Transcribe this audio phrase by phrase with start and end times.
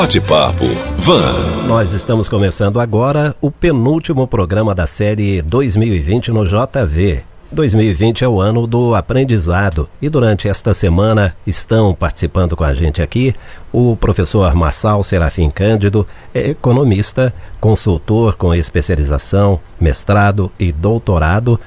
[0.00, 0.64] Bate-papo
[0.96, 1.66] Van.
[1.66, 7.24] Nós estamos começando agora o penúltimo programa da série 2020 no JV.
[7.50, 13.02] 2020 é o ano do aprendizado e durante esta semana estão participando com a gente
[13.02, 13.34] aqui
[13.72, 21.58] o professor Massal Serafim Cândido, é economista, consultor com especialização, mestrado e doutorado.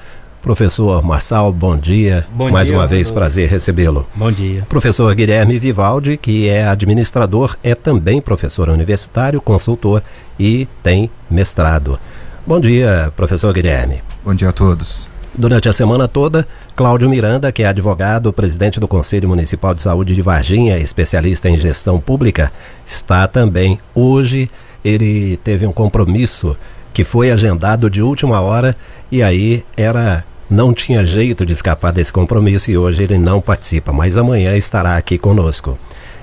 [0.42, 2.26] Professor Marçal, bom dia.
[2.34, 4.04] Bom Mais dia, uma vez, prazer recebê-lo.
[4.12, 4.66] Bom dia.
[4.68, 10.02] Professor Guilherme Vivaldi, que é administrador, é também professor universitário, consultor
[10.36, 11.96] e tem mestrado.
[12.44, 14.02] Bom dia, professor Guilherme.
[14.24, 15.08] Bom dia a todos.
[15.32, 20.12] Durante a semana toda, Cláudio Miranda, que é advogado, presidente do Conselho Municipal de Saúde
[20.12, 22.50] de Varginha, especialista em gestão pública,
[22.84, 23.78] está também.
[23.94, 24.50] Hoje
[24.84, 26.56] ele teve um compromisso
[26.92, 28.76] que foi agendado de última hora
[29.10, 33.92] e aí era não tinha jeito de escapar desse compromisso e hoje ele não participa,
[33.92, 35.78] mas amanhã estará aqui conosco.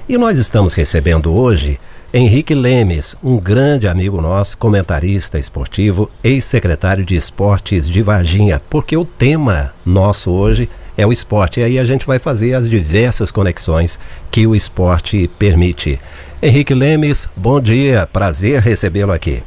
[0.08, 1.80] E nós estamos recebendo hoje
[2.12, 9.06] Henrique Lemes, um grande amigo nosso, comentarista esportivo, ex-secretário de esportes de Varginha, porque o
[9.06, 10.68] tema nosso hoje
[10.98, 11.60] é o esporte.
[11.60, 14.00] E aí a gente vai fazer as diversas conexões
[14.32, 16.00] que o esporte permite.
[16.42, 19.44] Henrique Lemes, bom dia, prazer recebê-lo aqui.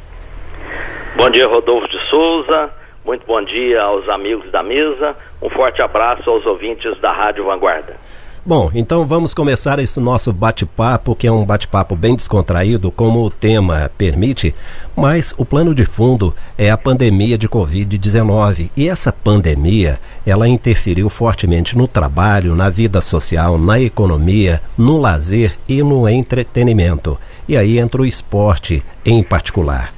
[1.17, 2.82] Bom dia, Rodolfo de Souza.
[3.05, 5.15] Muito bom dia aos amigos da mesa.
[5.41, 7.97] Um forte abraço aos ouvintes da Rádio Vanguarda.
[8.45, 13.29] Bom, então vamos começar esse nosso bate-papo, que é um bate-papo bem descontraído, como o
[13.29, 14.53] tema permite,
[14.97, 18.69] mas o plano de fundo é a pandemia de Covid-19.
[18.75, 25.57] E essa pandemia, ela interferiu fortemente no trabalho, na vida social, na economia, no lazer
[25.67, 27.17] e no entretenimento.
[27.47, 29.93] E aí entra o esporte em particular.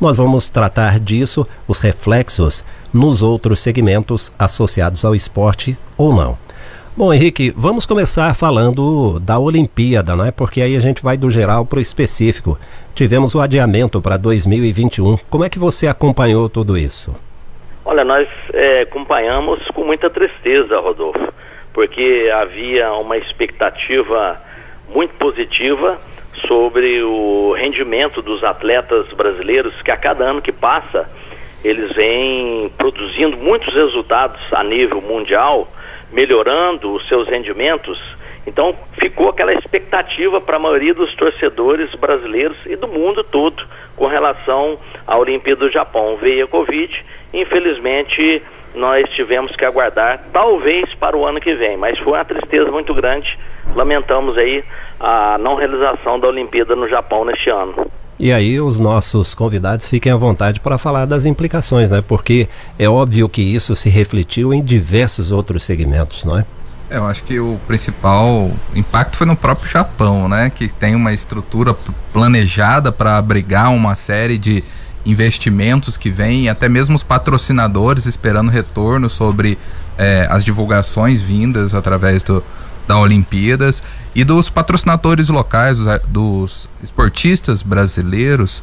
[0.00, 6.38] Nós vamos tratar disso, os reflexos nos outros segmentos associados ao esporte ou não.
[6.96, 10.32] Bom, Henrique, vamos começar falando da Olimpíada, não é?
[10.32, 12.58] Porque aí a gente vai do geral para o específico.
[12.94, 15.16] Tivemos o adiamento para 2021.
[15.30, 17.14] Como é que você acompanhou tudo isso?
[17.84, 21.32] Olha, nós é, acompanhamos com muita tristeza, Rodolfo,
[21.72, 24.36] porque havia uma expectativa
[24.92, 25.98] muito positiva
[26.46, 31.08] sobre o rendimento dos atletas brasileiros, que a cada ano que passa,
[31.64, 35.68] eles vêm produzindo muitos resultados a nível mundial,
[36.12, 37.98] melhorando os seus rendimentos.
[38.46, 43.62] Então ficou aquela expectativa para a maioria dos torcedores brasileiros e do mundo todo
[43.94, 46.16] com relação à Olimpíada do Japão.
[46.16, 48.42] Veio a Covid, infelizmente
[48.74, 52.94] nós tivemos que aguardar, talvez para o ano que vem, mas foi uma tristeza muito
[52.94, 53.38] grande.
[53.74, 54.64] Lamentamos aí
[55.00, 57.86] a não realização da Olimpíada no Japão neste ano.
[58.18, 62.02] E aí os nossos convidados fiquem à vontade para falar das implicações, né?
[62.06, 66.44] Porque é óbvio que isso se refletiu em diversos outros segmentos, não é?
[66.90, 70.50] É, Eu acho que o principal impacto foi no próprio Japão, né?
[70.50, 71.76] Que tem uma estrutura
[72.12, 74.64] planejada para abrigar uma série de
[75.06, 79.58] investimentos que vêm, até mesmo os patrocinadores esperando retorno sobre
[79.96, 82.42] eh, as divulgações vindas através do,
[82.86, 83.82] da Olimpíadas
[84.14, 88.62] e dos patrocinadores locais, dos, a- dos esportistas brasileiros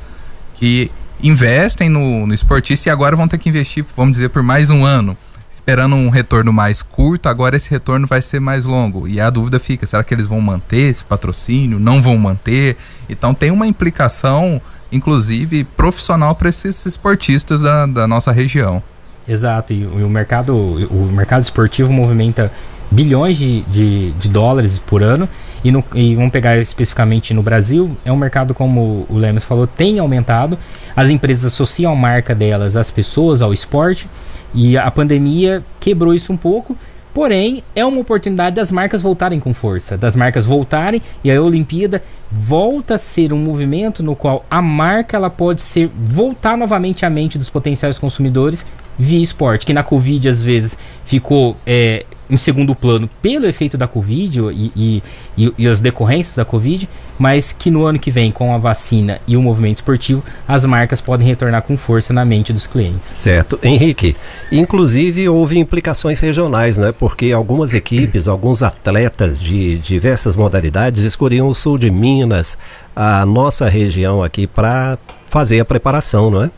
[0.55, 0.91] que
[1.23, 4.85] investem no, no esportista e agora vão ter que investir, vamos dizer, por mais um
[4.85, 5.17] ano.
[5.49, 9.07] Esperando um retorno mais curto, agora esse retorno vai ser mais longo.
[9.07, 11.79] E a dúvida fica: será que eles vão manter esse patrocínio?
[11.79, 12.75] Não vão manter?
[13.09, 18.81] Então tem uma implicação, inclusive, profissional para esses esportistas da, da nossa região.
[19.27, 22.51] Exato, e o, mercado, o mercado esportivo movimenta
[22.91, 25.27] bilhões de, de, de dólares por ano
[25.63, 29.65] e, no, e vamos pegar especificamente no Brasil, é um mercado como o Lemes falou,
[29.65, 30.57] tem aumentado,
[30.95, 34.07] as empresas associam a marca delas às pessoas, ao esporte
[34.53, 36.77] e a pandemia quebrou isso um pouco,
[37.15, 42.03] porém é uma oportunidade das marcas voltarem com força, das marcas voltarem e a Olimpíada
[42.29, 47.09] volta a ser um movimento no qual a marca ela pode ser voltar novamente à
[47.09, 48.65] mente dos potenciais consumidores
[48.99, 53.87] via esporte, que na Covid às vezes ficou é, em segundo plano pelo efeito da
[53.87, 55.03] Covid e, e,
[55.37, 59.19] e, e as decorrências da Covid, mas que no ano que vem, com a vacina
[59.27, 63.07] e o movimento esportivo, as marcas podem retornar com força na mente dos clientes.
[63.09, 63.59] Certo.
[63.63, 64.15] Henrique,
[64.51, 66.91] inclusive houve implicações regionais, né?
[66.91, 72.57] Porque algumas equipes, alguns atletas de diversas modalidades escolhiam o sul de Minas,
[72.95, 74.97] a nossa região aqui, para
[75.29, 76.51] fazer a preparação, não é?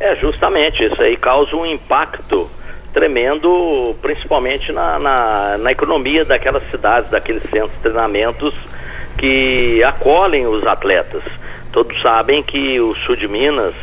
[0.00, 2.48] É, justamente, isso aí causa um impacto
[2.98, 8.52] tremendo, principalmente na, na, na economia daquelas cidades, daqueles centros de treinamentos
[9.16, 11.22] que acolhem os atletas.
[11.70, 13.74] Todos sabem que o sul de Minas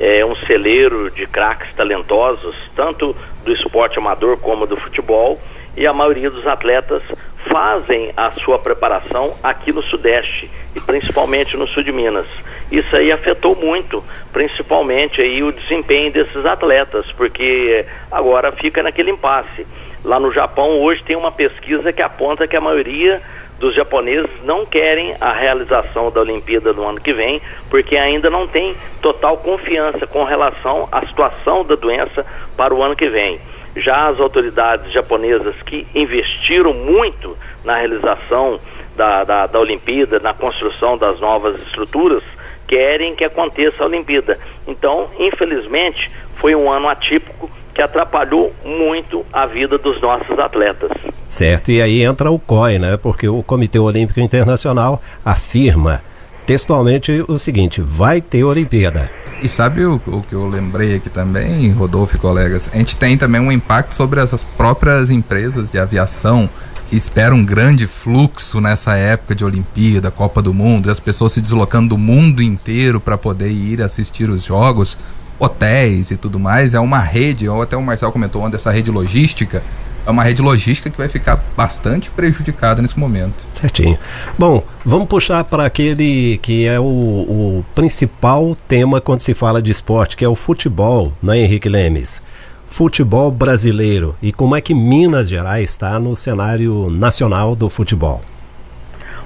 [0.00, 3.14] é um celeiro de craques talentosos, tanto
[3.44, 5.40] do esporte amador como do futebol,
[5.76, 7.04] e a maioria dos atletas
[7.48, 12.26] fazem a sua preparação aqui no Sudeste e principalmente no Sul de Minas.
[12.70, 14.02] Isso aí afetou muito,
[14.32, 19.66] principalmente aí o desempenho desses atletas, porque agora fica naquele impasse.
[20.04, 23.22] Lá no Japão hoje tem uma pesquisa que aponta que a maioria
[23.58, 27.40] dos japoneses não querem a realização da Olimpíada no ano que vem,
[27.70, 32.24] porque ainda não tem total confiança com relação à situação da doença
[32.56, 33.40] para o ano que vem.
[33.76, 38.58] Já as autoridades japonesas que investiram muito na realização
[38.96, 42.22] da, da, da Olimpíada, na construção das novas estruturas,
[42.66, 44.38] querem que aconteça a Olimpíada.
[44.66, 50.90] Então, infelizmente, foi um ano atípico que atrapalhou muito a vida dos nossos atletas.
[51.28, 52.96] Certo, e aí entra o COI, né?
[52.96, 56.02] Porque o Comitê Olímpico Internacional afirma
[56.46, 59.10] textualmente o seguinte: vai ter Olimpíada.
[59.42, 62.70] E sabe o, o, que eu lembrei aqui também, Rodolfo e colegas?
[62.72, 66.48] A gente tem também um impacto sobre essas próprias empresas de aviação
[66.88, 71.32] que esperam um grande fluxo nessa época de Olimpíada, Copa do Mundo, e as pessoas
[71.32, 74.96] se deslocando do mundo inteiro para poder ir assistir os jogos,
[75.38, 76.74] hotéis e tudo mais.
[76.74, 79.62] É uma rede, ou até o Marcel comentou ontem, essa rede logística
[80.06, 83.44] é uma rede logística que vai ficar bastante prejudicada nesse momento.
[83.52, 83.98] Certinho.
[84.38, 89.72] Bom, vamos puxar para aquele que é o, o, principal tema quando se fala de
[89.72, 92.22] esporte, que é o futebol, né, Henrique Lemes?
[92.64, 94.16] Futebol brasileiro.
[94.22, 98.20] E como é que Minas Gerais está no cenário nacional do futebol?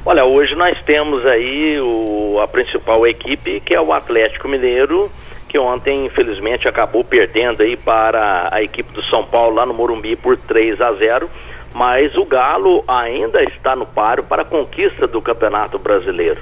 [0.04, 5.10] Olha, hoje nós temos aí o, a principal equipe, que é o Atlético Mineiro,
[5.50, 10.14] que ontem, infelizmente, acabou perdendo aí para a equipe do São Paulo lá no Morumbi
[10.14, 11.28] por 3 a 0.
[11.74, 16.40] Mas o Galo ainda está no páreo para a conquista do Campeonato Brasileiro.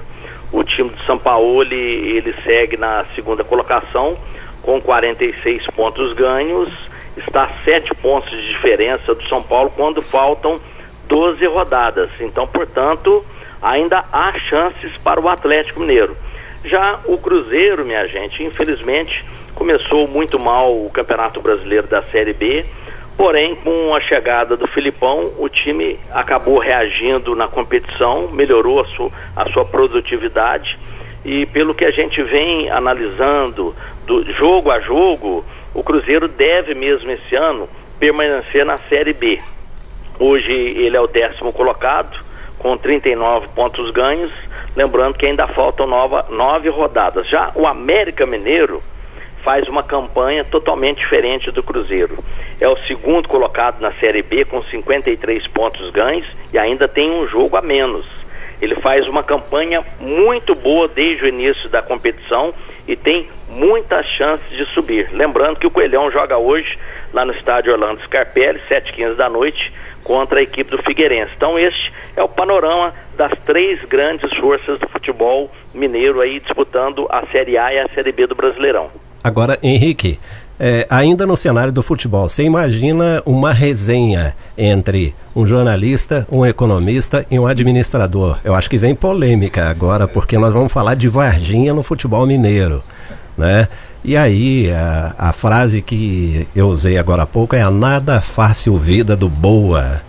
[0.53, 4.15] O time de São Paulo ele, ele segue na segunda colocação
[4.63, 6.69] com 46 pontos ganhos,
[7.17, 10.61] está a 7 pontos de diferença do São Paulo quando faltam
[11.07, 12.11] 12 rodadas.
[12.21, 13.25] Então, portanto,
[13.63, 16.15] ainda há chances para o Atlético Mineiro.
[16.65, 19.25] Já o Cruzeiro, minha gente, infelizmente
[19.55, 22.65] começou muito mal o Campeonato Brasileiro da Série B,
[23.17, 29.11] porém com a chegada do Filipão, o time acabou reagindo na competição, melhorou a sua,
[29.35, 30.79] a sua produtividade
[31.25, 33.75] e pelo que a gente vem analisando
[34.07, 35.45] do jogo a jogo,
[35.75, 37.69] o Cruzeiro deve mesmo esse ano
[37.99, 39.41] permanecer na Série B.
[40.19, 42.19] Hoje ele é o décimo colocado,
[42.59, 44.31] com 39 pontos ganhos,
[44.79, 47.29] lembrando que ainda faltam nova, nove rodadas.
[47.29, 48.81] Já o América Mineiro
[49.43, 52.23] faz uma campanha totalmente diferente do Cruzeiro.
[52.61, 57.27] É o segundo colocado na Série B com 53 pontos ganhos e ainda tem um
[57.27, 58.07] jogo a menos.
[58.63, 62.55] Ele faz uma campanha muito boa desde o início da competição
[62.87, 65.09] e tem muitas chances de subir.
[65.13, 66.79] Lembrando que o Coelhão joga hoje
[67.13, 69.73] lá no estádio Orlando Scarpelli, 7h15 da noite,
[70.05, 71.33] contra a equipe do Figueirense.
[71.37, 77.27] Então este é o panorama das três grandes forças do futebol mineiro aí disputando a
[77.27, 78.91] Série A e a Série B do Brasileirão.
[79.23, 80.19] Agora, Henrique,
[80.61, 87.25] é, ainda no cenário do futebol, você imagina uma resenha entre um jornalista, um economista
[87.31, 88.39] e um administrador.
[88.43, 92.83] Eu acho que vem polêmica agora, porque nós vamos falar de Varginha no futebol mineiro,
[93.39, 93.69] né?
[94.05, 98.77] E aí, a, a frase que eu usei agora há pouco é a nada fácil
[98.77, 100.03] vida do Boa.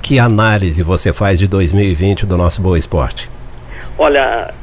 [0.00, 3.28] Que análise você faz de 2020 do nosso Boa Esporte?
[3.98, 4.54] Olha,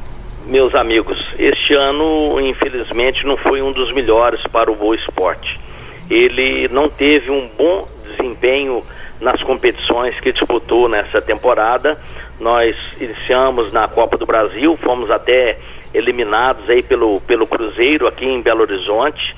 [0.46, 5.60] meus amigos, este ano, infelizmente, não foi um dos melhores para o Boa Esporte.
[6.08, 8.82] Ele não teve um bom desempenho
[9.20, 11.98] nas competições que disputou nessa temporada.
[12.38, 15.58] Nós iniciamos na Copa do Brasil, fomos até
[15.94, 19.34] eliminados aí pelo, pelo Cruzeiro aqui em Belo Horizonte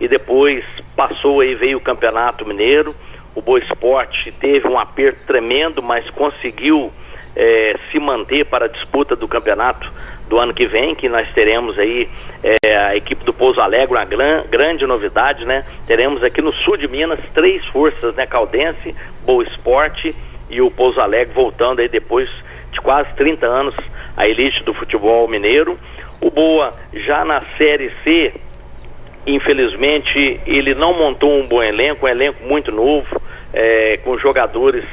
[0.00, 0.64] e depois
[0.96, 2.94] passou aí, veio o Campeonato Mineiro.
[3.34, 6.92] O Boa Esporte teve um aperto tremendo, mas conseguiu
[7.36, 9.90] é, se manter para a disputa do campeonato
[10.28, 12.08] do ano que vem, que nós teremos aí
[12.42, 15.64] é, a equipe do Pouso Alegre, uma gran, grande novidade, né?
[15.86, 18.26] Teremos aqui no sul de Minas três forças, né?
[18.26, 20.14] Caldense, Boa Esporte
[20.48, 22.28] e o Pouso Alegre voltando aí depois
[22.72, 23.74] de quase 30 anos
[24.16, 25.78] a elite do futebol mineiro.
[26.20, 28.34] O Boa já na Série C,
[29.26, 33.20] infelizmente, ele não montou um bom elenco, um elenco muito novo,
[33.52, 34.84] é, com jogadores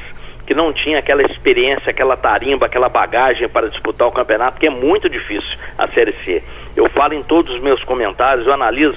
[0.48, 4.70] que não tinha aquela experiência, aquela tarimba, aquela bagagem para disputar o campeonato, que é
[4.70, 6.42] muito difícil a Série C.
[6.74, 8.96] Eu falo em todos os meus comentários, eu analiso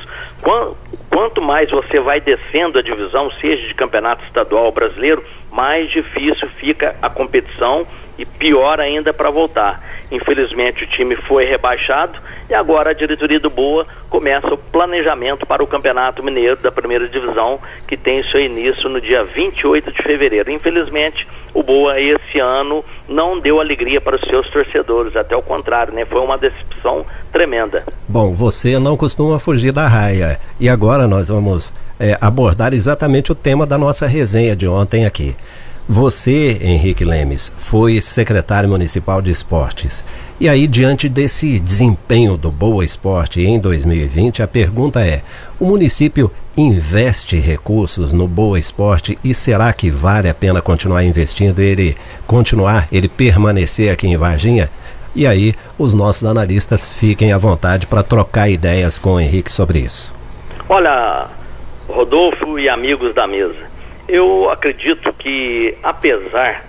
[1.10, 6.96] quanto, mais você vai descendo a divisão, seja de campeonato estadual brasileiro, mais difícil fica
[7.02, 7.86] a competição
[8.22, 9.82] e pior ainda para voltar.
[10.12, 15.63] Infelizmente o time foi rebaixado e agora a diretoria do Boa começa o planejamento para
[15.63, 20.51] o Campeonato Mineiro da Primeira Divisão, que tem seu início no dia 28 de fevereiro.
[20.51, 25.94] Infelizmente, o Boa esse ano não deu alegria para os seus torcedores, até o contrário,
[25.94, 26.06] né?
[26.06, 27.86] Foi uma decepção tremenda.
[28.08, 30.40] Bom, você não costuma fugir da raia.
[30.60, 35.36] E agora nós vamos é, abordar exatamente o tema da nossa resenha de ontem aqui.
[35.90, 40.04] Você, Henrique Lemes, foi secretário municipal de esportes.
[40.40, 45.22] E aí, diante desse desempenho do Boa Esporte em 2020, a pergunta é:
[45.60, 51.60] o município investe recursos no Boa Esporte e será que vale a pena continuar investindo,
[51.60, 54.70] ele continuar, ele permanecer aqui em Varginha?
[55.14, 59.80] E aí, os nossos analistas fiquem à vontade para trocar ideias com o Henrique sobre
[59.80, 60.14] isso.
[60.70, 61.28] Olha,
[61.90, 63.71] Rodolfo e amigos da mesa,
[64.12, 66.65] eu acredito que, apesar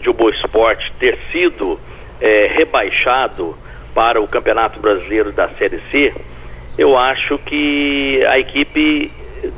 [0.00, 1.78] de o Boa Esporte ter sido
[2.20, 3.58] é, rebaixado
[3.92, 6.14] para o Campeonato Brasileiro da Série C,
[6.78, 9.10] eu acho que a equipe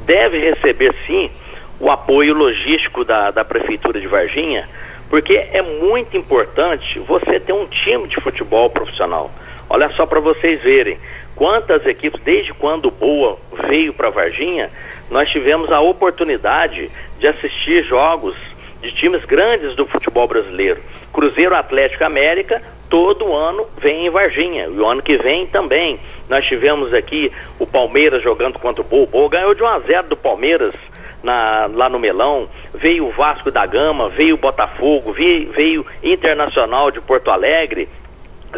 [0.07, 1.31] deve receber sim
[1.78, 4.66] o apoio logístico da, da Prefeitura de Varginha,
[5.11, 9.31] porque é muito importante você ter um time de futebol profissional.
[9.69, 10.97] Olha só para vocês verem
[11.37, 13.38] quantas equipes, desde quando o Boa
[13.69, 14.71] veio para Varginha,
[15.11, 16.90] nós tivemos a oportunidade
[17.21, 18.35] de assistir jogos
[18.81, 20.81] de times grandes do futebol brasileiro.
[21.12, 24.66] Cruzeiro Atlético América, todo ano vem em Varginha.
[24.66, 26.00] E o ano que vem também.
[26.28, 29.07] Nós tivemos aqui o Palmeiras jogando contra o Boa.
[29.07, 30.75] Boa ganhou de 1 a 0 do Palmeiras
[31.23, 32.49] na, lá no Melão.
[32.75, 37.88] Veio o Vasco da Gama, veio o Botafogo, veio, veio Internacional de Porto Alegre.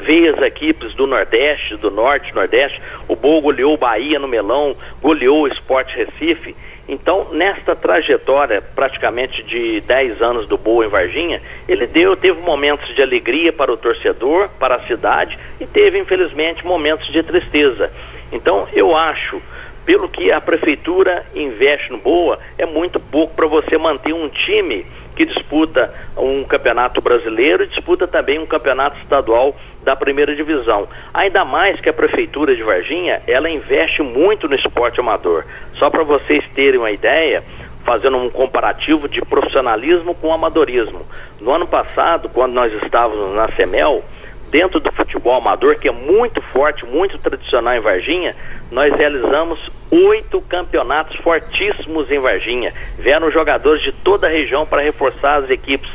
[0.00, 2.80] Veio as equipes do Nordeste, do Norte, Nordeste.
[3.06, 6.54] O Boa goleou Bahia no Melão, goleou o Esporte Recife.
[6.88, 12.94] Então, nesta trajetória praticamente de 10 anos do Boa em Varginha, ele deu, teve momentos
[12.94, 17.92] de alegria para o torcedor, para a cidade e teve, infelizmente, momentos de tristeza.
[18.32, 19.42] Então, eu acho,
[19.84, 24.86] pelo que a prefeitura investe no Boa, é muito pouco para você manter um time
[25.18, 30.86] que disputa um campeonato brasileiro e disputa também um campeonato estadual da primeira divisão.
[31.12, 35.44] Ainda mais que a prefeitura de Varginha, ela investe muito no esporte amador.
[35.74, 37.42] Só para vocês terem uma ideia,
[37.84, 41.04] fazendo um comparativo de profissionalismo com amadorismo.
[41.40, 44.04] No ano passado, quando nós estávamos na Semel,
[44.50, 48.34] dentro do futebol amador, que é muito forte, muito tradicional em Varginha,
[48.70, 49.58] nós realizamos
[49.90, 52.72] oito campeonatos fortíssimos em Varginha.
[52.98, 55.90] Vieram jogadores de toda a região para reforçar as equipes.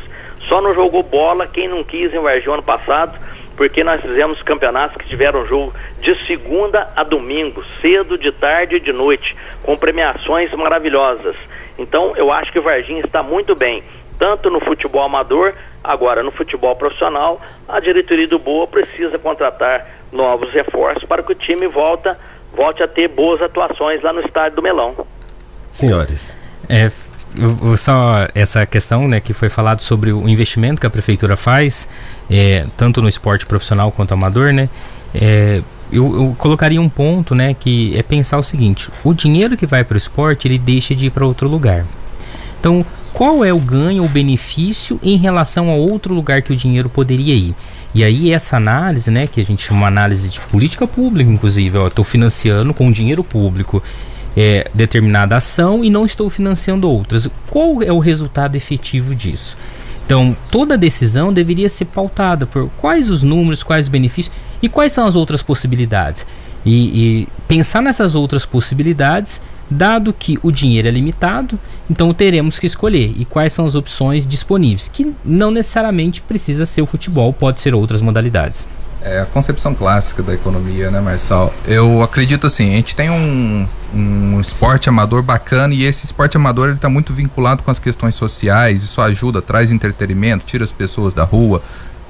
[0.47, 3.17] Só não jogou bola quem não quis em Varginha ano passado,
[3.55, 8.79] porque nós fizemos campeonatos que tiveram jogo de segunda a domingo, cedo, de tarde e
[8.79, 11.35] de noite, com premiações maravilhosas.
[11.77, 13.83] Então, eu acho que Varginha está muito bem,
[14.17, 17.41] tanto no futebol amador, agora no futebol profissional.
[17.67, 22.17] A diretoria do Boa precisa contratar novos reforços para que o time volta,
[22.55, 24.95] volte a ter boas atuações lá no estádio do Melão.
[25.71, 26.37] Senhores.
[26.69, 26.91] É,
[27.77, 31.87] só essa questão né, que foi falado sobre o investimento que a prefeitura faz,
[32.29, 34.69] é, tanto no esporte profissional quanto amador, né?
[35.15, 35.61] É,
[35.91, 39.83] eu, eu, colocaria um ponto, né, que é pensar o seguinte: o dinheiro que vai
[39.83, 41.85] para o esporte ele deixa de ir para outro lugar.
[42.59, 46.89] Então, qual é o ganho ou benefício em relação a outro lugar que o dinheiro
[46.89, 47.55] poderia ir?
[47.93, 51.87] E aí essa análise, né, que a gente chama análise de política pública, inclusive, eu
[51.87, 53.83] estou financiando com dinheiro público
[54.35, 57.29] é, determinada ação e não estou financiando outras.
[57.51, 59.55] Qual é o resultado efetivo disso?
[60.05, 64.91] Então, toda decisão deveria ser pautada por quais os números, quais os benefícios e quais
[64.91, 66.25] são as outras possibilidades.
[66.65, 69.39] E, e pensar nessas outras possibilidades,
[69.73, 74.25] dado que o dinheiro é limitado, então teremos que escolher e quais são as opções
[74.25, 78.65] disponíveis, que não necessariamente precisa ser o futebol, pode ser outras modalidades.
[79.01, 81.53] É a concepção clássica da economia, né, Marçal?
[81.67, 86.69] Eu acredito assim, a gente tem um, um esporte amador bacana e esse esporte amador
[86.69, 91.25] está muito vinculado com as questões sociais, isso ajuda, traz entretenimento, tira as pessoas da
[91.25, 91.61] rua,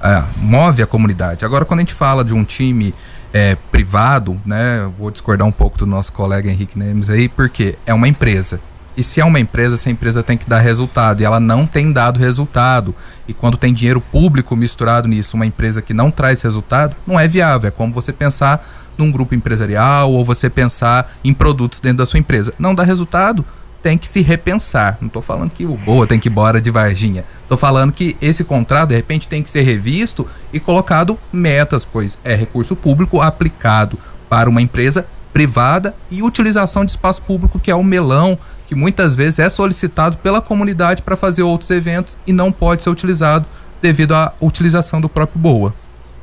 [0.04, 1.44] é, move a comunidade.
[1.44, 2.94] Agora, quando a gente fala de um time
[3.34, 7.94] é, privado, né, vou discordar um pouco do nosso colega Henrique Nemes aí, porque é
[7.94, 8.62] uma empresa.
[8.96, 11.20] E se é uma empresa, essa empresa tem que dar resultado.
[11.20, 12.94] E ela não tem dado resultado.
[13.28, 17.28] E quando tem dinheiro público misturado nisso, uma empresa que não traz resultado, não é
[17.28, 17.68] viável.
[17.68, 18.64] É como você pensar
[18.96, 22.54] num grupo empresarial ou você pensar em produtos dentro da sua empresa.
[22.60, 23.44] Não dá resultado,
[23.84, 24.98] tem que se repensar.
[25.02, 27.26] Não estou falando que o Boa tem que ir embora de Varginha.
[27.42, 32.18] Estou falando que esse contrato, de repente, tem que ser revisto e colocado metas, pois
[32.24, 34.00] é recurso público aplicado
[34.30, 39.14] para uma empresa privada e utilização de espaço público, que é o melão, que muitas
[39.14, 43.46] vezes é solicitado pela comunidade para fazer outros eventos e não pode ser utilizado
[43.82, 45.74] devido à utilização do próprio Boa.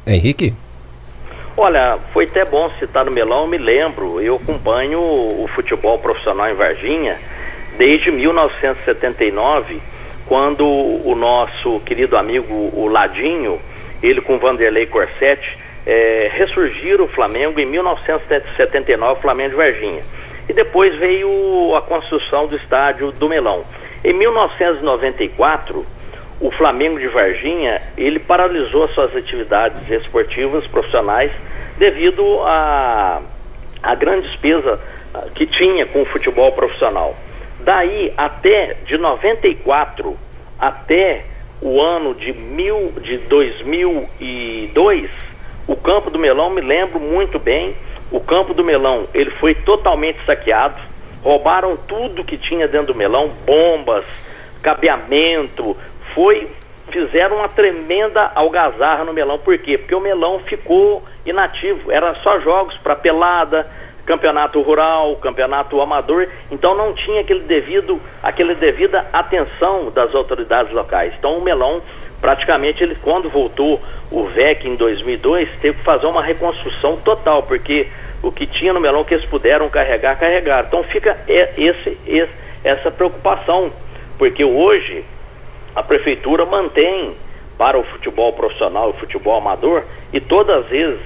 [0.06, 0.54] Henrique?
[1.56, 6.48] Olha, foi até bom citar o Melão, eu me lembro, eu acompanho o futebol profissional
[6.48, 7.18] em Varginha
[7.80, 9.80] desde 1979,
[10.26, 13.58] quando o nosso querido amigo o Ladinho,
[14.02, 15.56] ele com Vanderlei Corsetti,
[15.86, 20.02] é, ressurgiram o Flamengo em 1979, o Flamengo de Varginha.
[20.46, 23.64] E depois veio a construção do estádio do Melão.
[24.04, 25.86] Em 1994,
[26.38, 31.32] o Flamengo de Varginha, ele paralisou suas atividades esportivas profissionais
[31.78, 33.22] devido a,
[33.82, 34.78] a grande despesa
[35.34, 37.16] que tinha com o futebol profissional.
[37.64, 40.16] Daí até de 94
[40.58, 41.24] até
[41.60, 45.10] o ano de, mil, de 2002,
[45.66, 47.76] o campo do Melão, me lembro muito bem,
[48.10, 50.80] o campo do Melão, ele foi totalmente saqueado,
[51.22, 54.04] roubaram tudo que tinha dentro do Melão, bombas,
[54.62, 55.76] cabeamento,
[56.14, 56.48] foi
[56.90, 59.38] fizeram uma tremenda algazarra no melão.
[59.38, 59.78] Por quê?
[59.78, 61.90] Porque o melão ficou inativo.
[61.90, 63.66] Era só jogos para pelada,
[64.10, 66.26] campeonato rural, campeonato amador.
[66.50, 71.14] Então não tinha aquele devido, aquela devida atenção das autoridades locais.
[71.16, 71.80] Então o melão
[72.20, 77.88] praticamente ele quando voltou o VEC em 2002 teve que fazer uma reconstrução total porque
[78.22, 82.30] o que tinha no melão que eles puderam carregar carregaram então fica esse, esse
[82.62, 83.72] essa preocupação
[84.18, 85.02] porque hoje
[85.74, 87.16] a prefeitura mantém
[87.56, 91.00] para o futebol profissional e o futebol amador e todas as vezes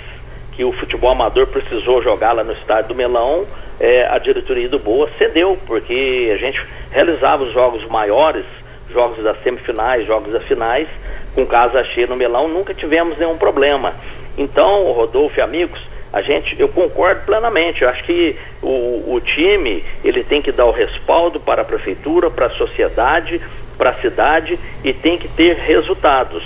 [0.55, 3.47] que o futebol amador precisou jogar lá no estádio do Melão,
[3.81, 8.45] é, a diretoria do Boa cedeu, porque a gente realizava os jogos maiores,
[8.93, 10.89] jogos das semifinais, jogos das finais,
[11.35, 13.95] com casa cheia no Melão, nunca tivemos nenhum problema.
[14.39, 15.81] Então, Rodolfo e amigos,
[16.13, 17.83] a gente, eu concordo plenamente.
[17.83, 22.31] Eu acho que o, o time ele tem que dar o respaldo para a prefeitura,
[22.31, 23.41] para a sociedade,
[23.77, 26.45] para a cidade e tem que ter resultados.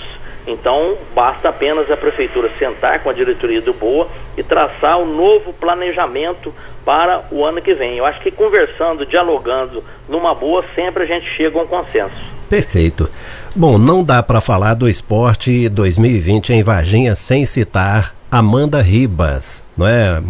[0.48, 5.14] Então, basta apenas a prefeitura sentar com a diretoria do Boa e traçar o um
[5.14, 6.54] novo planejamento
[6.86, 7.98] para o ano que vem.
[7.98, 12.16] Eu acho que conversando, dialogando numa boa, sempre a gente chega a um consenso.
[12.48, 13.10] Perfeito.
[13.54, 19.86] Bom, não dá para falar do esporte 2020 em Varginha sem citar Amanda Ribas, não
[19.86, 20.22] é,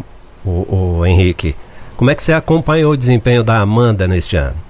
[0.44, 1.54] o, o Henrique?
[1.96, 4.67] Como é que você acompanhou o desempenho da Amanda neste ano?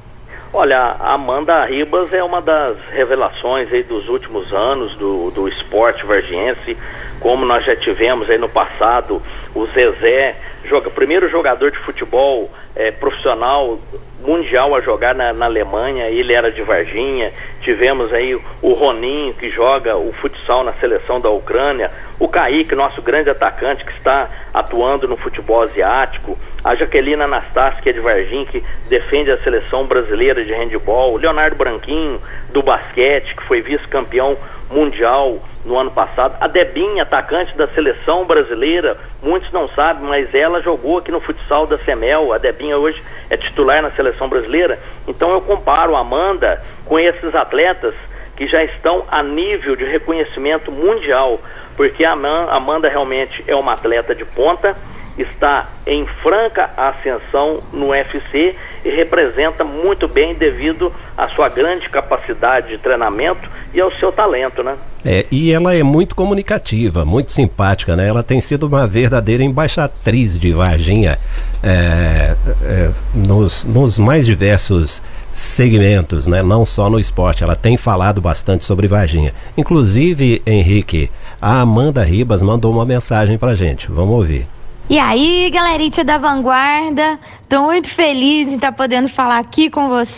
[0.53, 6.07] Olha, a Amanda Ribas é uma das revelações aí dos últimos anos do, do esporte
[6.07, 6.77] vargiense,
[7.21, 9.23] como nós já tivemos aí no passado
[9.55, 13.77] o Zezé, joga, primeiro jogador de futebol é, profissional
[14.21, 17.33] mundial a jogar na, na, Alemanha, ele era de Varginha.
[17.61, 21.91] Tivemos aí o Roninho, que joga o futsal na seleção da Ucrânia.
[22.21, 26.39] O Kaique, nosso grande atacante, que está atuando no futebol asiático.
[26.63, 31.15] A Jaqueline Anastácio, que é de Varginha, que defende a seleção brasileira de handebol.
[31.15, 34.37] O Leonardo Branquinho, do basquete, que foi vice-campeão
[34.71, 36.37] mundial no ano passado.
[36.41, 41.67] A Debinha, atacante da seleção brasileira, muitos não sabem, mas ela jogou aqui no futsal
[41.67, 42.33] da Semel.
[42.33, 44.79] A Debinha hoje é titular na seleção brasileira.
[45.07, 47.95] Então eu comparo a Amanda com esses atletas
[48.37, 51.41] que já estão a nível de reconhecimento mundial,
[51.77, 54.77] porque a Amanda realmente é uma atleta de ponta
[55.23, 58.55] está em franca ascensão no UFC
[58.85, 64.63] e representa muito bem devido à sua grande capacidade de treinamento e ao seu talento,
[64.63, 64.77] né?
[65.05, 68.09] É, e ela é muito comunicativa, muito simpática, né?
[68.09, 71.19] Ela tem sido uma verdadeira embaixatriz de Varginha
[71.63, 75.03] é, é, nos, nos mais diversos
[75.33, 76.43] segmentos, né?
[76.43, 77.45] Não só no esporte.
[77.45, 79.33] Ela tem falado bastante sobre Varginha.
[79.57, 83.91] Inclusive, Henrique, a Amanda Ribas mandou uma mensagem pra gente.
[83.91, 84.47] Vamos ouvir.
[84.91, 89.87] E aí, galerinha da Vanguarda, tô muito feliz em estar tá podendo falar aqui com
[89.87, 90.17] você.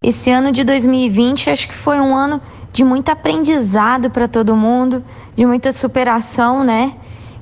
[0.00, 2.40] Esse ano de 2020 acho que foi um ano
[2.72, 6.94] de muito aprendizado para todo mundo, de muita superação, né?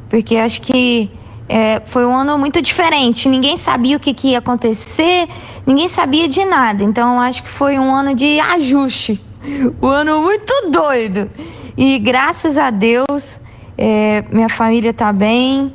[0.09, 1.11] Porque acho que
[1.46, 3.29] é, foi um ano muito diferente.
[3.29, 5.29] Ninguém sabia o que, que ia acontecer,
[5.66, 6.83] ninguém sabia de nada.
[6.83, 9.22] Então acho que foi um ano de ajuste,
[9.83, 11.31] um ano muito doido.
[11.76, 13.38] E graças a Deus,
[13.76, 15.70] é, minha família tá bem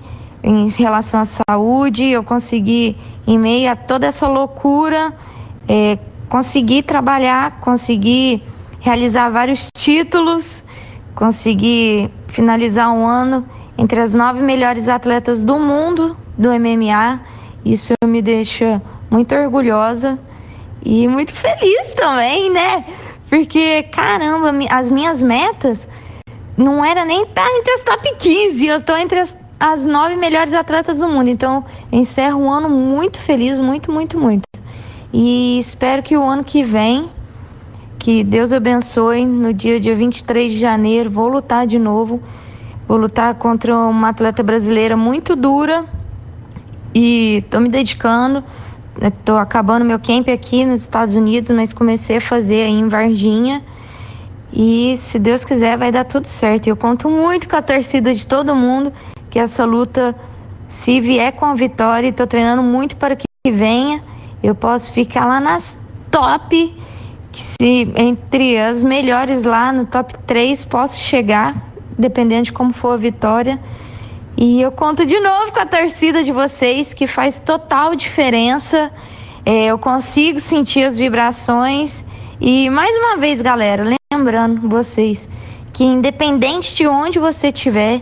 [0.46, 5.12] em relação à saúde, eu consegui, em meio a toda essa loucura,
[5.68, 5.98] é,
[6.30, 8.44] conseguir trabalhar, conseguir
[8.80, 10.64] realizar vários títulos,
[11.16, 13.44] conseguir finalizar um ano
[13.76, 17.22] entre as nove melhores atletas do mundo do MMA.
[17.66, 18.80] Isso me deixa
[19.10, 20.20] muito orgulhosa
[20.86, 22.86] e muito feliz também, né?
[23.28, 25.90] Porque, caramba, as minhas metas
[26.56, 30.54] não era nem estar entre as top 15, eu tô entre as as nove melhores
[30.54, 31.30] atletas do mundo.
[31.30, 34.44] Então, encerro um ano muito feliz, muito, muito, muito.
[35.14, 37.10] E espero que o ano que vem
[37.98, 39.26] Que Deus abençoe.
[39.26, 42.22] No dia, dia 23 de janeiro, vou lutar de novo.
[42.88, 45.86] Vou lutar contra uma atleta brasileira muito dura
[46.94, 48.44] e estou me dedicando.
[49.02, 53.64] Estou acabando meu camp aqui nos Estados Unidos, mas comecei a fazer aí em Varginha.
[54.54, 56.68] E se Deus quiser, vai dar tudo certo.
[56.68, 58.94] Eu conto muito com a torcida de todo mundo
[59.36, 60.16] que essa luta,
[60.70, 64.02] se vier com a vitória, estou treinando muito para que venha,
[64.42, 65.78] eu posso ficar lá nas
[66.10, 66.74] top,
[67.34, 71.54] se entre as melhores lá no top 3 posso chegar,
[72.00, 73.60] dependendo de como for a vitória.
[74.38, 78.90] E eu conto de novo com a torcida de vocês, que faz total diferença.
[79.46, 82.06] É, eu consigo sentir as vibrações.
[82.40, 85.28] E mais uma vez, galera, lembrando vocês
[85.74, 88.02] que independente de onde você estiver,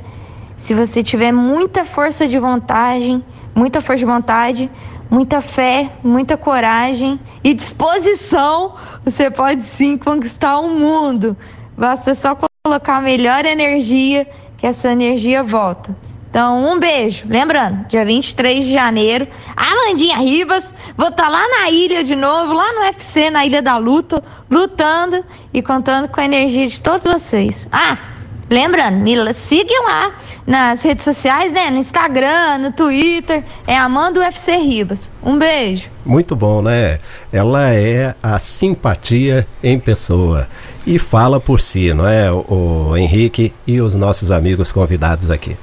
[0.63, 3.21] se você tiver muita força de vontade,
[3.53, 4.71] muita força de vontade,
[5.09, 11.35] muita fé, muita coragem e disposição, você pode sim conquistar o mundo.
[11.77, 14.25] Basta só colocar a melhor energia,
[14.57, 15.93] que essa energia volta.
[16.29, 17.25] Então, um beijo.
[17.27, 22.53] Lembrando, dia 23 de janeiro, Amandinha Ribas, vou estar tá lá na ilha de novo,
[22.53, 27.03] lá no UFC, na Ilha da Luta, lutando e contando com a energia de todos
[27.03, 27.67] vocês.
[27.69, 28.12] Ah,
[28.49, 31.69] Lembrando, me siga lá nas redes sociais, né?
[31.69, 33.43] No Instagram, no Twitter.
[33.65, 35.09] É Amanda UFC Ribas.
[35.23, 35.89] Um beijo.
[36.05, 36.99] Muito bom, né?
[37.31, 40.47] Ela é a simpatia em pessoa.
[40.85, 45.55] E fala por si, não é, o, o Henrique e os nossos amigos convidados aqui.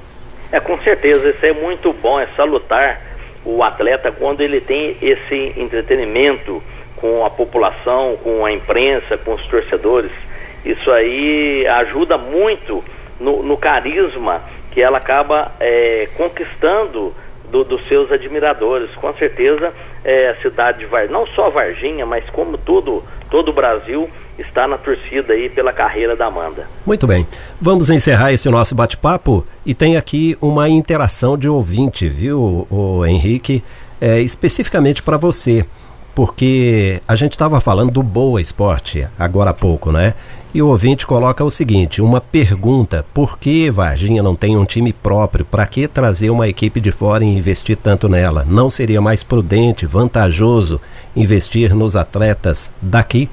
[0.51, 1.29] É, com certeza.
[1.29, 2.19] Isso é muito bom.
[2.19, 2.99] É salutar
[3.45, 6.61] o atleta quando ele tem esse entretenimento
[6.95, 10.11] com a população, com a imprensa, com os torcedores
[10.65, 12.83] isso aí ajuda muito
[13.19, 17.13] no, no carisma que ela acaba é, conquistando
[17.51, 18.89] do, dos seus admiradores.
[18.95, 23.53] Com certeza, é, a cidade de Varginha, não só Varginha, mas como todo, todo o
[23.53, 26.65] Brasil, está na torcida aí pela carreira da Amanda.
[26.85, 27.27] Muito bem.
[27.59, 33.63] Vamos encerrar esse nosso bate-papo e tem aqui uma interação de ouvinte, viu, o Henrique,
[33.99, 35.65] é, especificamente para você,
[36.15, 40.13] porque a gente estava falando do Boa Esporte agora há pouco, né?
[40.53, 44.91] E o ouvinte coloca o seguinte: uma pergunta: por que Varginha não tem um time
[44.91, 45.45] próprio?
[45.45, 48.45] Para que trazer uma equipe de fora e investir tanto nela?
[48.45, 50.81] Não seria mais prudente, vantajoso
[51.15, 53.29] investir nos atletas daqui?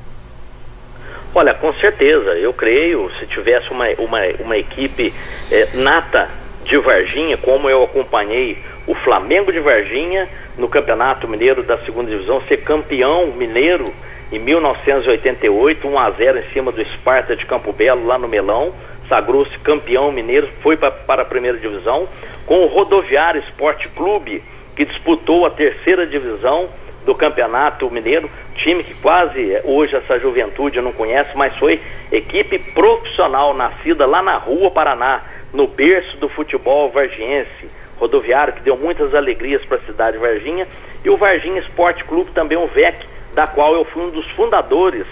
[1.34, 5.12] Olha, com certeza, eu creio, se tivesse uma, uma, uma equipe
[5.50, 6.28] é, nata
[6.64, 12.40] de Varginha, como eu acompanhei o Flamengo de Varginha no Campeonato Mineiro da segunda divisão,
[12.48, 13.92] ser campeão mineiro
[14.30, 18.72] em 1988, 1 a 0 em cima do Esparta de Campo Belo, lá no Melão.
[19.08, 22.06] Sagrou-se campeão mineiro, foi pra, para a primeira divisão.
[22.44, 24.42] Com o Rodoviário Esporte Clube,
[24.76, 26.68] que disputou a terceira divisão
[27.06, 31.80] do Campeonato Mineiro, time que quase hoje essa juventude não conhece, mas foi
[32.12, 35.22] equipe profissional nascida lá na Rua Paraná,
[35.54, 37.70] no berço do futebol vargiense.
[37.98, 40.68] Rodoviário que deu muitas alegrias para a cidade de Varginha
[41.02, 43.06] e o Varginha Esporte Clube também o VEC,
[43.38, 45.06] da qual eu fui um dos fundadores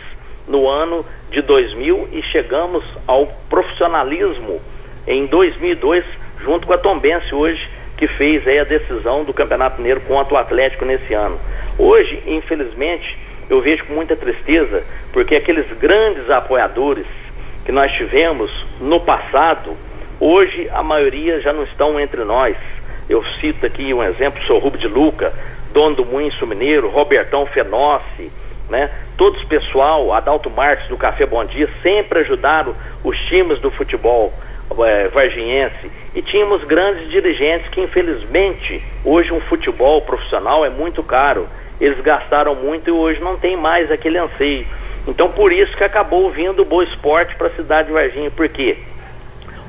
[0.48, 4.60] no ano de 2000 e chegamos ao profissionalismo
[5.06, 6.04] em 2002,
[6.40, 7.64] junto com a Tombense hoje,
[7.96, 11.38] que fez aí a decisão do Campeonato Mineiro contra o Atlético nesse ano.
[11.78, 13.16] Hoje, infelizmente,
[13.48, 17.06] eu vejo com muita tristeza, porque aqueles grandes apoiadores
[17.64, 19.76] que nós tivemos no passado,
[20.18, 22.56] hoje a maioria já não estão entre nós.
[23.08, 25.32] Eu cito aqui um exemplo, sou Rubio de Luca,
[25.76, 28.32] dono do Moinho Mineiro, Robertão Fenossi,
[28.70, 28.90] né?
[29.14, 34.32] Todos o pessoal, Adalto Marques do Café Bom Dia, sempre ajudaram os times do futebol
[34.86, 35.90] é, varginhense.
[36.14, 41.46] E tínhamos grandes dirigentes que, infelizmente, hoje um futebol profissional é muito caro.
[41.78, 44.66] Eles gastaram muito e hoje não tem mais aquele anseio.
[45.06, 48.30] Então, por isso que acabou vindo o Boa Esporte para a cidade de Varginha.
[48.30, 48.78] Porque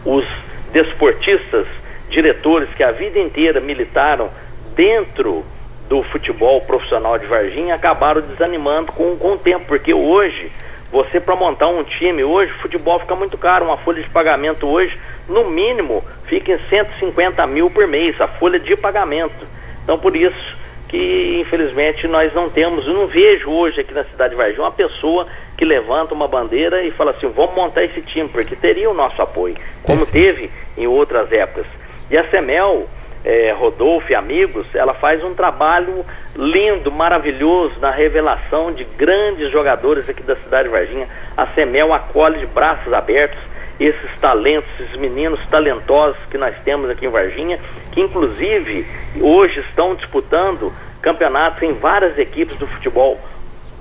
[0.05, 0.25] os
[0.71, 1.67] desportistas,
[2.09, 4.29] diretores que a vida inteira militaram
[4.73, 5.43] dentro
[5.87, 10.51] do futebol profissional de Varginha acabaram desanimando com, com o tempo, porque hoje,
[10.91, 14.67] você para montar um time, hoje o futebol fica muito caro, uma folha de pagamento
[14.67, 14.97] hoje,
[15.27, 19.47] no mínimo, fica em 150 mil por mês, a folha de pagamento.
[19.83, 24.31] Então por isso que infelizmente nós não temos, eu não vejo hoje aqui na cidade
[24.31, 28.29] de Varginha uma pessoa que levanta uma bandeira e fala assim, vamos montar esse time,
[28.29, 31.65] porque teria o nosso apoio, como teve em outras épocas.
[32.09, 32.87] E a Semel,
[33.23, 40.07] é, Rodolfo e amigos, ela faz um trabalho lindo, maravilhoso na revelação de grandes jogadores
[40.07, 41.07] aqui da cidade de Varginha.
[41.35, 43.39] A Semel acolhe de braços abertos
[43.79, 47.59] esses talentos, esses meninos talentosos que nós temos aqui em Varginha,
[47.91, 48.85] que inclusive
[49.21, 53.19] hoje estão disputando campeonatos em várias equipes do futebol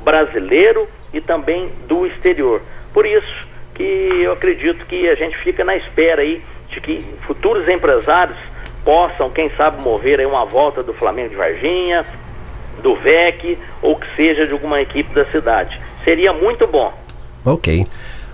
[0.05, 2.61] brasileiro e também do exterior.
[2.93, 3.83] Por isso que
[4.23, 8.37] eu acredito que a gente fica na espera aí de que futuros empresários
[8.87, 12.07] possam, quem sabe, mover aí uma volta do Flamengo de Varginha,
[12.81, 15.79] do VEC ou que seja de alguma equipe da cidade.
[16.05, 16.95] Seria muito bom.
[17.45, 17.85] Ok.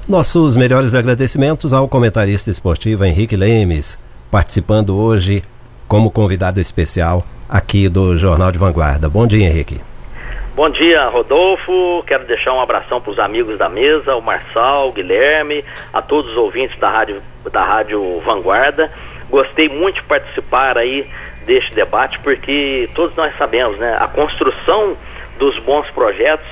[0.06, 3.98] Nossos melhores agradecimentos ao comentarista esportivo Henrique Lemes,
[4.30, 5.42] participando hoje
[5.88, 9.08] como convidado especial aqui do Jornal de Vanguarda.
[9.08, 9.80] Bom dia, Henrique.
[10.54, 12.04] Bom dia, Rodolfo.
[12.06, 16.30] Quero deixar um abração para os amigos da mesa, o Marçal, o Guilherme, a todos
[16.32, 18.90] os ouvintes da Rádio, da Rádio Vanguarda.
[19.30, 21.08] Gostei muito de participar aí
[21.46, 23.96] deste debate, porque todos nós sabemos, né?
[23.98, 24.96] A construção
[25.38, 26.46] dos bons projetos,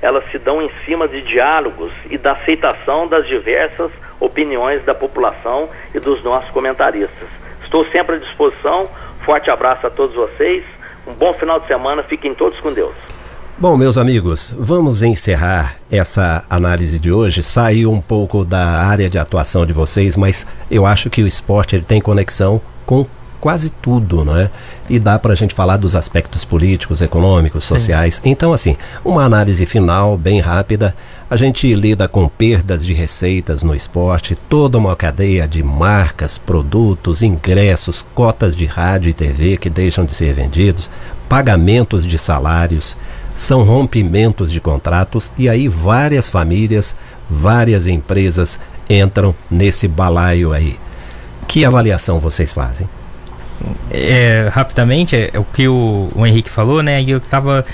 [0.00, 5.68] elas se dão em cima de diálogos e da aceitação das diversas opiniões da população
[5.94, 7.28] e dos nossos comentaristas.
[7.62, 8.88] Estou sempre à disposição.
[9.24, 10.62] Forte abraço a todos vocês.
[11.06, 12.02] Um bom final de semana.
[12.02, 13.15] Fiquem todos com Deus.
[13.58, 17.42] Bom, meus amigos, vamos encerrar essa análise de hoje.
[17.42, 21.74] Saiu um pouco da área de atuação de vocês, mas eu acho que o esporte
[21.74, 23.06] ele tem conexão com
[23.40, 24.50] quase tudo, não é?
[24.90, 28.16] E dá para a gente falar dos aspectos políticos, econômicos, sociais.
[28.16, 28.28] Sim.
[28.28, 30.94] Então, assim, uma análise final bem rápida.
[31.30, 37.22] A gente lida com perdas de receitas no esporte, toda uma cadeia de marcas, produtos,
[37.22, 40.90] ingressos, cotas de rádio e TV que deixam de ser vendidos,
[41.26, 42.96] pagamentos de salários
[43.36, 46.96] são rompimentos de contratos e aí várias famílias,
[47.28, 50.76] várias empresas entram nesse balaio aí.
[51.46, 52.88] Que avaliação vocês fazem?
[53.90, 57.00] É, rapidamente, é, é, o que o, o, Henrique falou, né?
[57.02, 57.64] E eu estava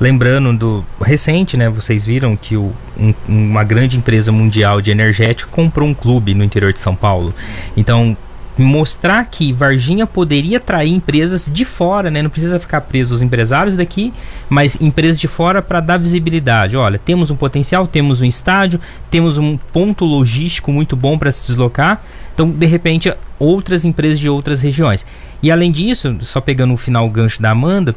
[0.00, 1.68] lembrando do recente, né?
[1.68, 6.44] Vocês viram que o, um, uma grande empresa mundial de energético comprou um clube no
[6.44, 7.34] interior de São Paulo.
[7.76, 8.16] Então,
[8.58, 12.20] mostrar que Varginha poderia atrair empresas de fora, né?
[12.20, 14.12] Não precisa ficar preso os empresários daqui,
[14.48, 16.76] mas empresas de fora para dar visibilidade.
[16.76, 21.46] Olha, temos um potencial, temos um estádio, temos um ponto logístico muito bom para se
[21.46, 22.02] deslocar.
[22.34, 25.06] Então, de repente, outras empresas de outras regiões.
[25.42, 27.94] E além disso, só pegando o final gancho da Amanda,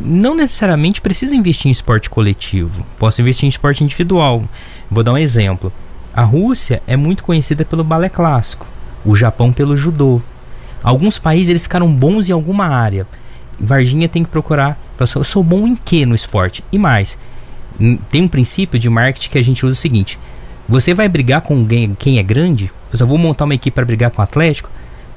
[0.00, 2.86] não necessariamente precisa investir em esporte coletivo.
[2.96, 4.44] Posso investir em esporte individual.
[4.90, 5.72] Vou dar um exemplo.
[6.14, 8.66] A Rússia é muito conhecida pelo balé clássico
[9.04, 10.20] o Japão pelo judô.
[10.82, 13.06] Alguns países eles ficaram bons em alguma área.
[13.58, 16.64] Varginha tem que procurar, eu sou bom em que no esporte?
[16.72, 17.16] E mais,
[18.10, 20.18] tem um princípio de marketing que a gente usa o seguinte:
[20.68, 21.66] você vai brigar com
[21.98, 22.70] quem é grande?
[22.98, 24.70] Eu vou montar uma equipe para brigar com o Atlético?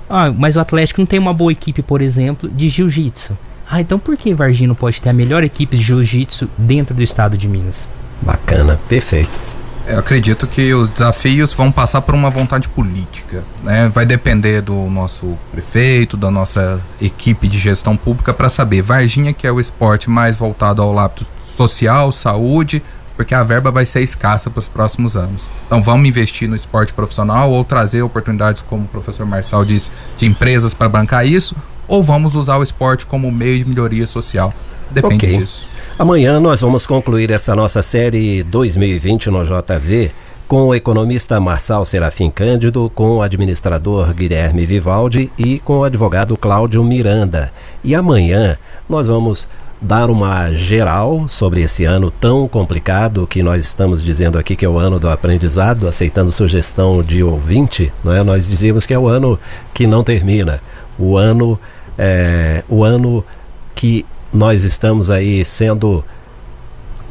[0.10, 3.38] Ah, mas o Atlético não tem uma boa equipe, por exemplo, de jiu-jitsu.
[3.70, 7.02] Ah, então por que Varginha não pode ter a melhor equipe de jiu-jitsu dentro do
[7.02, 7.88] estado de Minas?
[8.22, 9.55] Bacana, perfeito.
[9.88, 13.44] Eu acredito que os desafios vão passar por uma vontade política.
[13.64, 13.88] Né?
[13.90, 18.82] Vai depender do nosso prefeito, da nossa equipe de gestão pública para saber.
[18.82, 22.82] Varginha, que é o esporte mais voltado ao lado social, saúde,
[23.16, 25.50] porque a verba vai ser escassa para os próximos anos.
[25.68, 30.26] Então vamos investir no esporte profissional ou trazer oportunidades, como o professor Marçal disse, de
[30.26, 31.56] empresas para bancar isso,
[31.88, 34.52] ou vamos usar o esporte como meio de melhoria social.
[34.92, 35.38] Depende okay.
[35.38, 35.68] disso.
[35.98, 40.12] Amanhã nós vamos concluir essa nossa série 2020 no JV
[40.46, 46.36] com o economista Marçal Serafim Cândido, com o administrador Guilherme Vivaldi e com o advogado
[46.36, 47.50] Cláudio Miranda.
[47.82, 48.58] E amanhã
[48.90, 49.48] nós vamos
[49.82, 54.70] dar uma geral sobre esse ano tão complicado que nós estamos dizendo aqui que é
[54.70, 58.22] o ano do aprendizado, aceitando sugestão de ouvinte, não é?
[58.22, 59.40] Nós dizíamos que é o ano
[59.74, 60.62] que não termina,
[61.00, 61.58] o ano
[61.98, 63.24] é, o ano
[63.74, 64.06] que
[64.36, 66.04] nós estamos aí sendo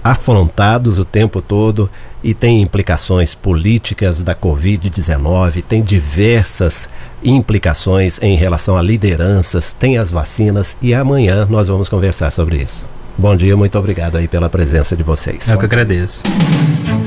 [0.03, 1.89] afrontados o tempo todo
[2.23, 6.89] e tem implicações políticas da Covid-19, tem diversas
[7.23, 12.87] implicações em relação a lideranças, tem as vacinas e amanhã nós vamos conversar sobre isso.
[13.17, 15.49] Bom dia, muito obrigado aí pela presença de vocês.
[15.49, 16.23] Eu que agradeço.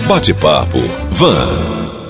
[0.07, 0.79] Bate-papo,
[1.11, 2.06] Van.